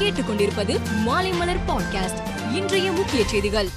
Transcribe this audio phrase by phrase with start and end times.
[0.00, 3.68] கேட்டுக்கொண்டிருப்பது மாலைமலர் பாட்காஸ்ட் இன்றைய முக்கிய செய்திகள்.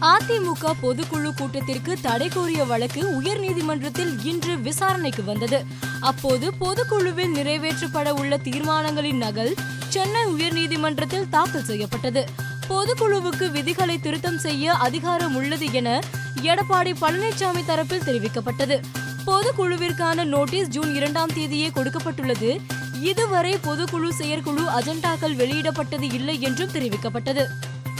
[0.00, 5.64] அதிமுக பொதுக்குழு கூட்டத்திற்கு தடை கோரிய வழக்கு உயர்நீதிமன்றத்தில் இன்று விசாரணைக்கு வந்தது.
[6.00, 9.54] அப்போது பொதுக்குழுவில் நிறைவேற்றப்பட உள்ள தீர்மானங்களின் நகல்
[9.88, 12.28] சென்னை உயர்நீதிமன்றத்தில் தாக்கல் செய்யப்பட்டது.
[12.70, 16.00] பொதுக்குழுவுக்கு விதிகளை திருத்தம் செய்ய அதிகாரம் உள்ளது என
[16.42, 18.80] எடப்பாடி பழனிசாமி தரப்பில் தெரிவிக்கப்பட்டது.
[19.26, 22.58] பொதுக்குழுவிற்கான நோட்டீஸ் ஜூன் இரண்டாம் தேதியே கொடுக்கப்பட்டுள்ளது.
[23.02, 27.46] இதுவரை பொதுக்குழு செயற்குழு அஜெண்டாக்கள் வெளியிடப்பட்டது இல்லை என்றும் தெரிவிக்கப்பட்டது.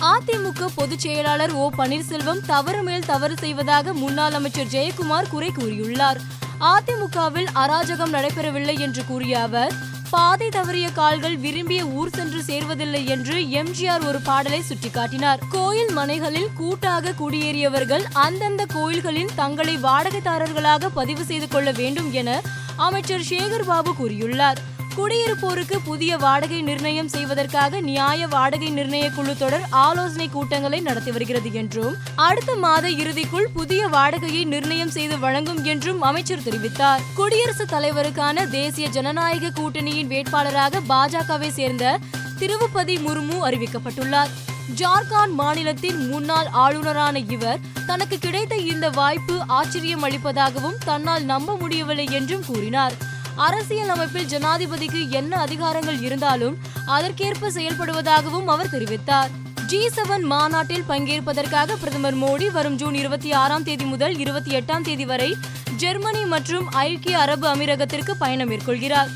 [0.00, 1.70] அதிமுக பொதுச் செயலாளர் ஓ.
[1.78, 6.16] பன்னீர்செல்வம் தவறு மேல் தவறு செய்வதாக முன்னாள் அமைச்சர் ஜெயக்குமார் குறை கூறியுள்ளார்.
[6.60, 9.72] அதிமுகவில் அராஜகம் நடைபெறவில்லை என்று கூறிய அவர்
[10.10, 15.38] பாதை தவறிய கால்கள் விரும்பிய ஊர் சென்று சேர்வதில்லை என்று எம்ஜிஆர் ஒரு பாடலை சுட்டிக்காட்டினார்.
[15.50, 22.42] கோயில் மனைகளில் கூட்டாக குடியேறியவர்கள் அந்தந்த கோயில்களின் தங்களை வாடகைதாரர்களாக பதிவு செய்து கொள்ள வேண்டும் என
[22.76, 24.56] அமைச்சர் சேகர் பாபு கூறியுள்ளார்.
[24.96, 31.96] குடியிருப்போருக்கு புதிய வாடகை நிர்ணயம் செய்வதற்காக நியாய வாடகை நிர்ணய குழு தொடர் ஆலோசனை கூட்டங்களை நடத்தி வருகிறது என்றும்
[32.14, 37.02] அடுத்த மாத இறுதிக்குள் புதிய வாடகையை நிர்ணயம் செய்து வழங்கும் என்றும் அமைச்சர் தெரிவித்தார்.
[37.14, 41.98] குடியரசுத் தலைவருக்கான தேசிய ஜனநாயக கூட்டணியின் வேட்பாளராக பாஜகவை சேர்ந்த
[42.38, 44.32] திருவுபதி முர்மு அறிவிக்கப்பட்டுள்ளார்.
[44.76, 52.44] ஜார்க்கண்ட் மாநிலத்தின் முன்னாள் ஆளுநரான இவர் தனக்கு கிடைத்த இந்த வாய்ப்பு ஆச்சரியம் அளிப்பதாகவும் தன்னால் நம்ப முடியவில்லை என்றும்
[52.46, 53.14] கூறினார்.
[53.36, 59.30] அரசியல் அமைப்பில் ஜனாதிபதிக்கு என்ன அதிகாரங்கள் இருந்தாலும் அதற்கேற்ப செயல்படுவதாகவும் அவர் தெரிவித்தார்.
[59.66, 65.04] ஜி செவன் மாநாட்டில் பங்கேற்பதற்காக பிரதமர் மோடி வரும் ஜூன் இருபத்தி ஆறாம் தேதி முதல் இருபத்தி எட்டாம் தேதி
[65.04, 65.36] வரை
[65.76, 69.08] ஜெர்மனி மற்றும் ஐக்கிய அரபு அமீரகத்திற்கு பயணம் மேற்கொள்கிறார்.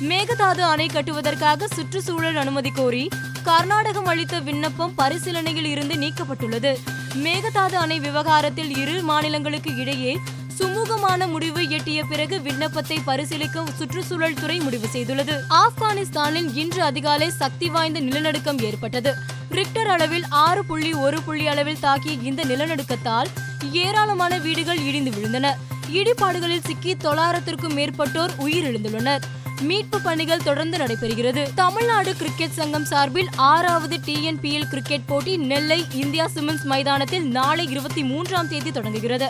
[0.00, 3.08] மேகதாது அணை கட்டுவதற்காக சுற்றுச்சூழல் அனுமதி கோரி
[3.42, 6.76] கர்நாடகம் அளித்த விண்ணப்பம் பரிசீலனையில் இருந்து நீக்கப்பட்டுள்ளது.
[7.14, 10.18] மேகதாது அணை விவகாரத்தில் இரு மாநிலங்களுக்கு இடையே
[10.58, 15.34] சுமூகமான முடிவு எட்டிய பிறகு விண்ணப்பத்தை பரிசீலிக்க சுற்றுச்சூழல் துறை முடிவு செய்துள்ளது.
[15.50, 19.14] ஆப்கானிஸ்தானில் இன்று அதிகாலை சக்தி வாய்ந்த நிலநடுக்கம் ஏற்பட்டது.
[19.50, 23.26] ரிக்டர் அளவில் ஆறு புள்ளி ஒரு புள்ளி அளவில் தாக்கிய இந்த நிலநடுக்கத்தால்
[23.72, 25.54] ஏராளமான வீடுகள் இடிந்து விழுந்தன.
[25.92, 29.20] இடிபாடுகளில் சிக்கி தொள்ளாயிரத்திற்கும் மேற்பட்டோர் உயிரிழந்துள்ளனர்.
[29.60, 31.48] மீட்பு பணிகள் தொடர்ந்து நடைபெறுகிறது.
[31.54, 38.48] தமிழ்நாடு கிரிக்கெட் சங்கம் சார்பில் ஆறாவது டிஎன்பிஎல் கிரிக்கெட் போட்டி நெல்லை இந்தியா சிமெண்ட்ஸ் மைதானத்தில் நாளை இருபத்தி மூன்றாம்
[38.48, 39.28] தேதி தொடங்குகிறது.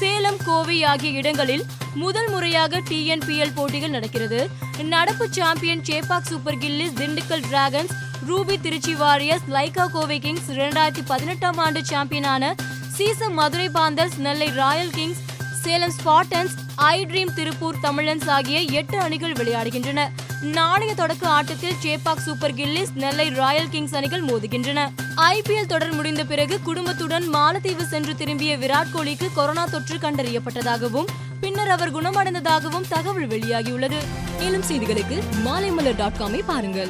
[0.00, 1.64] சேலம் கோவை ஆகிய இடங்களில்
[2.02, 4.40] முதல் முறையாக டிஎன்பிஎல் போட்டிகள் நடக்கிறது.
[4.92, 7.94] நடப்பு champion Chepauk super gillies Dindigul dragons
[8.28, 12.52] ruby Trichy warriors Lyca Kovai kings இரண்டாயிரத்தி பதினெட்டாம் ஆண்டு சாம்பியனான
[12.96, 15.22] Siechem Madurai panthers Nellai royal kings
[15.62, 16.54] Salem spartans
[16.92, 20.00] I dream Tiruppur Tamizhans ஆகிய எட்டு அணிகள் விளையாடுகின்றன.
[20.44, 24.92] நாளைய தொடக்க ஆட்டத்தில் Chepauk super gillies Nellai royal kings அணிகள் மோதுகின்றன.
[25.16, 31.06] ஐபிஎல் தொடர் முடிந்த பிறகு குடும்பத்துடன் மாலத்தீவு சென்று திரும்பிய விராட் கோலிக்கு கொரோனா தொற்று கண்டறியப்பட்டதாகவும்
[31.40, 33.96] பின்னர் அவர் குணமடைந்ததாகவும் தகவல் வெளியாகியுள்ளது.
[34.38, 36.88] மேலும் செய்திகளுக்கு மாலைமலர் டாட் காமை பாருங்கள்.